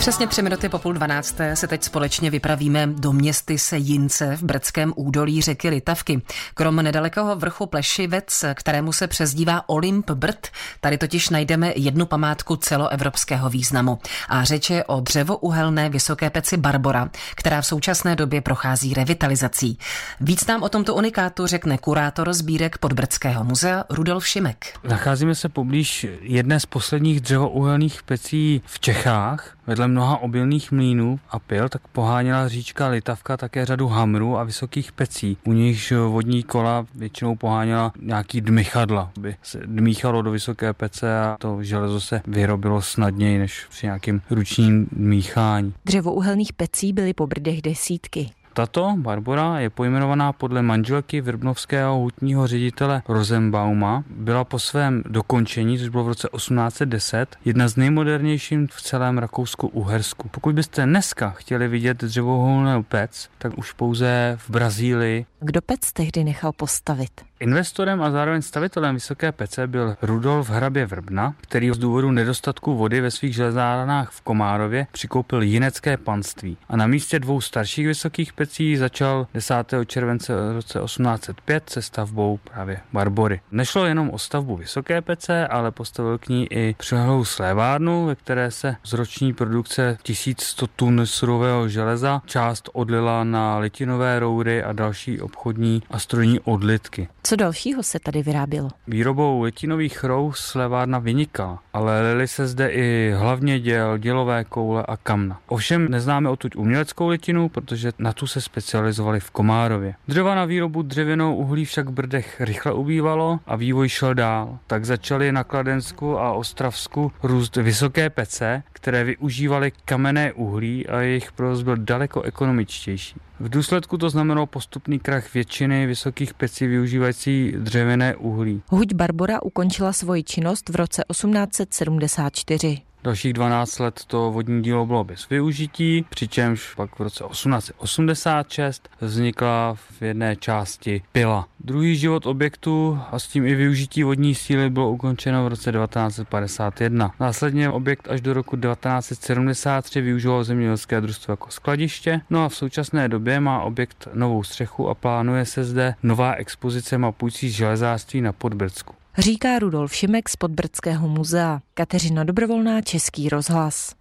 [0.00, 4.92] Přesně tři minuty po půl dvanácté se teď společně vypravíme do městy Sejince v brdském
[4.96, 6.22] údolí řeky Litavky.
[6.54, 10.48] Krom nedalekého vrchu Plešivec, kterému se přezdívá Olymp Brd,
[10.80, 13.98] tady totiž najdeme jednu památku celoevropského významu.
[14.28, 19.78] A řeč je o dřevouhelné vysoké peci Barbora, která v současné době prochází revitalizací.
[20.20, 24.78] Víc nám o tomto unikátu řekne kurátor sbírek Podbrdského muzea Rudolf Šimek.
[24.88, 29.56] Nacházíme se poblíž jedné z posledních dřevouhelných pecí v Čechách.
[29.66, 34.92] Vedle mnoha obilných mlínů a pil tak poháněla říčka Litavka také řadu hamrů a vysokých
[34.92, 35.36] pecí.
[35.44, 41.36] U nichž vodní kola většinou poháněla nějaký dmychadla, aby se dmíchalo do vysoké pece a
[41.40, 45.74] to železo se vyrobilo snadněji než při nějakým ručním míchání.
[45.84, 48.30] Dřevouhelných pecí byly po brdech desítky.
[48.52, 54.04] Tato Barbora je pojmenovaná podle manželky vrbnovského hutního ředitele Rosenbauma.
[54.10, 60.28] Byla po svém dokončení, což bylo v roce 1810, jedna z nejmodernějších v celém Rakousku-Uhersku.
[60.28, 65.26] Pokud byste dneska chtěli vidět dřevouhelnou pec, tak už pouze v Brazílii.
[65.40, 67.29] Kdo pec tehdy nechal postavit?
[67.42, 73.00] Investorem a zároveň stavitelem Vysoké pece byl Rudolf Hrabě Vrbna, který z důvodu nedostatku vody
[73.00, 78.76] ve svých železárnách v Komárově přikoupil jinecké panství a na místě dvou starších vysokých pecí
[78.76, 79.54] začal 10.
[79.86, 83.40] července roce 1805 se stavbou právě Barbory.
[83.50, 88.50] Nešlo jenom o stavbu Vysoké pece, ale postavil k ní i přilehlou slévárnu, ve které
[88.50, 95.20] se z roční produkce 1100 tun surového železa část odlila na litinové roury a další
[95.20, 97.08] obchodní a strojní odlitky.
[97.30, 98.68] Co dalšího se tady vyrábělo?
[98.86, 104.96] Výrobou letinových rou slevárna vynikala, ale lili se zde i hlavně děl, dělové koule a
[104.96, 105.40] kamna.
[105.46, 109.94] Ovšem neznáme odtud uměleckou letinu, protože na tu se specializovali v Komárově.
[110.08, 114.58] Dřeva na výrobu dřevěnou uhlí však v Brdech rychle ubývalo a vývoj šel dál.
[114.66, 121.32] Tak začaly na Kladensku a Ostravsku růst vysoké pece, které využívaly kamenné uhlí a jejich
[121.32, 123.20] provoz byl daleko ekonomičtější.
[123.40, 128.62] V důsledku to znamenalo postupný krach většiny vysokých pecí využívající dřevěné uhlí.
[128.68, 132.89] Huť Barbora ukončila svoji činnost v roce 1874.
[133.04, 139.74] Dalších 12 let to vodní dílo bylo bez využití, přičemž pak v roce 1886 vznikla
[139.74, 141.46] v jedné části pila.
[141.60, 147.12] Druhý život objektu a s tím i využití vodní síly bylo ukončeno v roce 1951.
[147.20, 153.08] Následně objekt až do roku 1973 využíval zemědělské družstvo jako skladiště, no a v současné
[153.08, 158.99] době má objekt novou střechu a plánuje se zde nová expozice mapující železářství na Podbrdsku.
[159.20, 161.60] Říká Rudolf Šimek z Podbrdského muzea.
[161.74, 163.94] Kateřina Dobrovolná, Český rozhlas.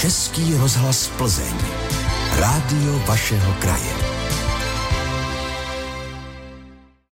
[0.00, 1.54] Český rozhlas Plzeň.
[2.38, 4.05] Rádio vašeho kraje.